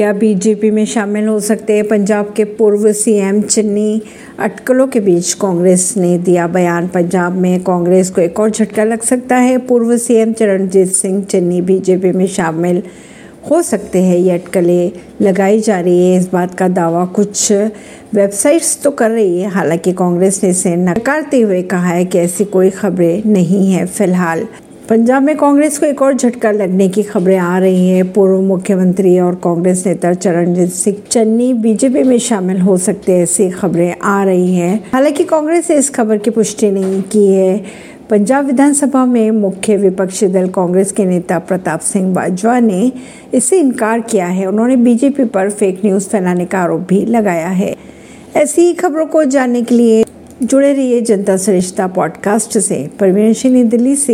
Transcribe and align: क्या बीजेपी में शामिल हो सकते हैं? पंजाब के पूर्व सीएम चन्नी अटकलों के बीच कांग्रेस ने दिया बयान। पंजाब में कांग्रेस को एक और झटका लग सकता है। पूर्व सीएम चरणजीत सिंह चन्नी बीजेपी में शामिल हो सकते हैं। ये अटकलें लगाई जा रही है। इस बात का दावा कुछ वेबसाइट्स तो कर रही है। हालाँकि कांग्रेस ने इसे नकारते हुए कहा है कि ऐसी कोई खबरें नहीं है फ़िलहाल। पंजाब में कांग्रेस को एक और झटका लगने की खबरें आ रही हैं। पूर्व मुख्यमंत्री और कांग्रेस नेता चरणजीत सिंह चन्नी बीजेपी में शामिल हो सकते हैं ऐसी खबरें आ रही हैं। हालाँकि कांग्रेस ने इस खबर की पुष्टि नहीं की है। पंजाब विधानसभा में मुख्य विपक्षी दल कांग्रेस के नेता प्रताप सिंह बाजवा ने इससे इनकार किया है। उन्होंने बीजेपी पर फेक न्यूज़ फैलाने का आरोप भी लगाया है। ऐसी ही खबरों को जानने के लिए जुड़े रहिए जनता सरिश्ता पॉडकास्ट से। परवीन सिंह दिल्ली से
क्या 0.00 0.12
बीजेपी 0.12 0.70
में 0.70 0.84
शामिल 0.86 1.26
हो 1.28 1.40
सकते 1.40 1.72
हैं? 1.72 1.88
पंजाब 1.88 2.32
के 2.36 2.44
पूर्व 2.44 2.92
सीएम 2.92 3.40
चन्नी 3.42 4.02
अटकलों 4.38 4.86
के 4.88 5.00
बीच 5.00 5.32
कांग्रेस 5.32 5.94
ने 5.96 6.18
दिया 6.18 6.46
बयान। 6.46 6.88
पंजाब 6.88 7.32
में 7.32 7.62
कांग्रेस 7.64 8.10
को 8.10 8.20
एक 8.20 8.40
और 8.40 8.50
झटका 8.50 8.84
लग 8.84 9.00
सकता 9.00 9.36
है। 9.36 9.58
पूर्व 9.58 9.96
सीएम 9.96 10.32
चरणजीत 10.32 10.88
सिंह 10.88 11.22
चन्नी 11.24 11.60
बीजेपी 11.60 12.12
में 12.12 12.26
शामिल 12.26 12.82
हो 13.50 13.62
सकते 13.62 14.02
हैं। 14.02 14.16
ये 14.16 14.30
अटकलें 14.30 14.92
लगाई 15.22 15.60
जा 15.60 15.80
रही 15.80 16.10
है। 16.10 16.18
इस 16.20 16.32
बात 16.32 16.54
का 16.54 16.68
दावा 16.68 17.04
कुछ 17.06 17.52
वेबसाइट्स 18.14 18.82
तो 18.82 18.90
कर 18.90 19.10
रही 19.10 19.40
है। 19.40 19.50
हालाँकि 19.50 19.92
कांग्रेस 19.92 20.42
ने 20.44 20.50
इसे 20.50 20.76
नकारते 20.76 21.40
हुए 21.40 21.62
कहा 21.62 21.88
है 21.88 22.04
कि 22.04 22.18
ऐसी 22.18 22.44
कोई 22.44 22.70
खबरें 22.70 23.22
नहीं 23.26 23.72
है 23.72 23.86
फ़िलहाल। 23.86 24.46
पंजाब 24.90 25.22
में 25.22 25.36
कांग्रेस 25.36 25.78
को 25.78 25.86
एक 25.86 26.02
और 26.02 26.14
झटका 26.14 26.50
लगने 26.50 26.88
की 26.88 27.02
खबरें 27.02 27.38
आ 27.38 27.58
रही 27.58 27.88
हैं। 27.88 28.12
पूर्व 28.12 28.40
मुख्यमंत्री 28.40 29.18
और 29.18 29.34
कांग्रेस 29.34 29.84
नेता 29.86 30.12
चरणजीत 30.12 30.70
सिंह 30.70 30.96
चन्नी 31.10 31.54
बीजेपी 31.54 32.02
में 32.02 32.18
शामिल 32.18 32.60
हो 32.60 32.76
सकते 32.76 33.12
हैं 33.12 33.22
ऐसी 33.22 33.50
खबरें 33.50 33.94
आ 34.02 34.24
रही 34.24 34.54
हैं। 34.54 34.84
हालाँकि 34.92 35.24
कांग्रेस 35.24 35.70
ने 35.70 35.76
इस 35.76 35.90
खबर 35.90 36.18
की 36.18 36.30
पुष्टि 36.30 36.70
नहीं 36.70 37.02
की 37.02 37.26
है। 37.26 37.64
पंजाब 38.10 38.44
विधानसभा 38.44 39.04
में 39.04 39.30
मुख्य 39.30 39.76
विपक्षी 39.76 40.26
दल 40.26 40.48
कांग्रेस 40.48 40.92
के 40.92 41.04
नेता 41.04 41.38
प्रताप 41.38 41.80
सिंह 41.80 42.14
बाजवा 42.14 42.60
ने 42.60 42.92
इससे 43.34 43.60
इनकार 43.60 44.00
किया 44.00 44.26
है। 44.26 44.46
उन्होंने 44.46 44.76
बीजेपी 44.76 45.24
पर 45.24 45.50
फेक 45.50 45.80
न्यूज़ 45.86 46.08
फैलाने 46.08 46.44
का 46.44 46.58
आरोप 46.58 46.80
भी 46.80 47.06
लगाया 47.06 47.48
है। 47.48 47.76
ऐसी 48.36 48.62
ही 48.62 48.72
खबरों 48.72 49.06
को 49.06 49.24
जानने 49.24 49.62
के 49.62 49.74
लिए 49.74 50.04
जुड़े 50.42 50.72
रहिए 50.72 51.00
जनता 51.00 51.36
सरिश्ता 51.36 51.86
पॉडकास्ट 51.86 52.58
से। 52.58 52.88
परवीन 53.00 53.32
सिंह 53.32 53.64
दिल्ली 53.64 53.96
से 53.96 54.08